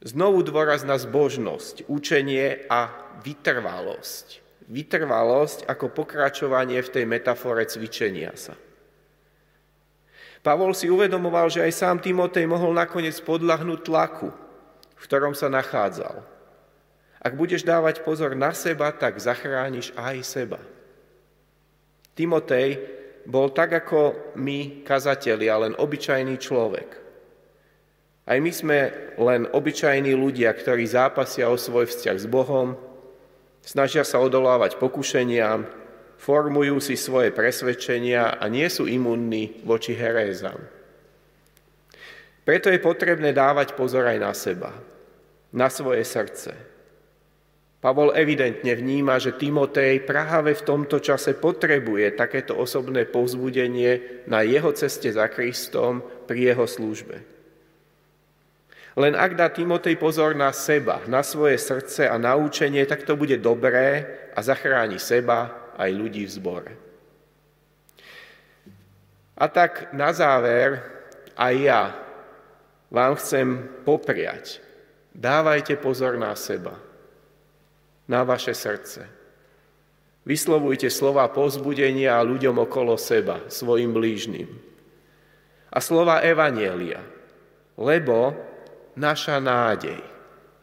Znovu 0.00 0.40
dôraz 0.40 0.80
na 0.88 0.96
zbožnosť, 0.96 1.84
učenie 1.92 2.64
a 2.72 2.88
vytrvalosť. 3.20 4.40
Vytrvalosť 4.64 5.68
ako 5.68 5.92
pokračovanie 5.92 6.80
v 6.80 6.92
tej 6.92 7.04
metafore 7.04 7.68
cvičenia 7.68 8.32
sa. 8.32 8.56
Pavol 10.40 10.72
si 10.72 10.88
uvedomoval, 10.88 11.52
že 11.52 11.68
aj 11.68 11.72
sám 11.76 11.96
Timotej 12.00 12.48
mohol 12.48 12.72
nakoniec 12.72 13.20
podľahnúť 13.20 13.84
tlaku, 13.84 14.32
v 14.96 15.02
ktorom 15.04 15.36
sa 15.36 15.52
nachádzal. 15.52 16.24
Ak 17.20 17.36
budeš 17.36 17.66
dávať 17.66 18.00
pozor 18.06 18.32
na 18.32 18.56
seba, 18.56 18.88
tak 18.94 19.20
zachrániš 19.20 19.92
aj 19.98 20.16
seba. 20.24 20.60
Timotej 22.16 22.97
bol 23.28 23.52
tak 23.52 23.84
ako 23.84 24.32
my, 24.40 24.80
kazatelia, 24.88 25.60
len 25.60 25.76
obyčajný 25.76 26.40
človek. 26.40 26.88
Aj 28.24 28.40
my 28.40 28.52
sme 28.52 28.78
len 29.20 29.44
obyčajní 29.52 30.16
ľudia, 30.16 30.48
ktorí 30.56 30.88
zápasia 30.88 31.52
o 31.52 31.60
svoj 31.60 31.88
vzťah 31.92 32.16
s 32.16 32.26
Bohom, 32.28 32.76
snažia 33.60 34.00
sa 34.04 34.20
odolávať 34.24 34.80
pokušeniam, 34.80 35.68
formujú 36.16 36.80
si 36.80 36.96
svoje 36.96 37.28
presvedčenia 37.28 38.40
a 38.40 38.44
nie 38.48 38.64
sú 38.72 38.88
imunní 38.88 39.60
voči 39.64 39.92
herézam. 39.92 40.56
Preto 42.48 42.72
je 42.72 42.80
potrebné 42.80 43.36
dávať 43.36 43.76
pozor 43.76 44.08
aj 44.08 44.18
na 44.24 44.32
seba, 44.32 44.72
na 45.52 45.68
svoje 45.68 46.00
srdce. 46.00 46.56
Pavol 47.78 48.10
evidentne 48.18 48.74
vníma, 48.74 49.22
že 49.22 49.38
Timotej 49.38 50.02
práve 50.02 50.50
v 50.58 50.66
tomto 50.66 50.98
čase 50.98 51.38
potrebuje 51.38 52.18
takéto 52.18 52.58
osobné 52.58 53.06
povzbudenie 53.06 54.26
na 54.26 54.42
jeho 54.42 54.74
ceste 54.74 55.06
za 55.14 55.30
Kristom 55.30 56.02
pri 56.26 56.50
jeho 56.50 56.66
službe. 56.66 57.16
Len 58.98 59.14
ak 59.14 59.38
dá 59.38 59.46
Timotej 59.46 59.94
pozor 59.94 60.34
na 60.34 60.50
seba, 60.50 61.06
na 61.06 61.22
svoje 61.22 61.54
srdce 61.54 62.10
a 62.10 62.18
na 62.18 62.34
učenie, 62.34 62.82
tak 62.82 63.06
to 63.06 63.14
bude 63.14 63.38
dobré 63.38 64.02
a 64.34 64.42
zachráni 64.42 64.98
seba 64.98 65.70
aj 65.78 65.90
ľudí 65.94 66.26
v 66.26 66.34
zbore. 66.34 66.72
A 69.38 69.46
tak 69.46 69.94
na 69.94 70.10
záver 70.10 70.82
aj 71.38 71.54
ja 71.62 71.82
vám 72.90 73.14
chcem 73.22 73.70
popriať. 73.86 74.58
Dávajte 75.14 75.78
pozor 75.78 76.18
na 76.18 76.34
seba, 76.34 76.74
na 78.08 78.24
vaše 78.24 78.56
srdce. 78.56 79.04
Vyslovujte 80.28 80.92
slova 80.92 81.28
pozbudenia 81.32 82.20
ľuďom 82.20 82.68
okolo 82.68 83.00
seba, 83.00 83.48
svojim 83.48 83.92
blížnym. 83.96 84.48
A 85.68 85.78
slova 85.80 86.20
Evanielia, 86.24 87.00
lebo 87.76 88.36
naša 88.96 89.40
nádej 89.40 90.00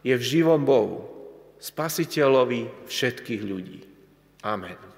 je 0.06 0.14
v 0.14 0.22
živom 0.22 0.62
Bohu, 0.62 0.98
spasiteľovi 1.58 2.86
všetkých 2.86 3.42
ľudí. 3.42 3.80
Amen. 4.46 4.95